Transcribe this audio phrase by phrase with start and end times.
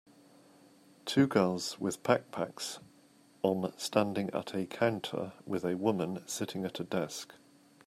[1.05, 2.79] Two girls with backpacks
[3.43, 7.35] on standing at a counter with a woman sitting at a desk.